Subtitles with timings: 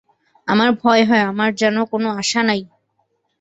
[0.47, 2.61] আমার ভয় হয়, আমার যেন কোন আশা নাই।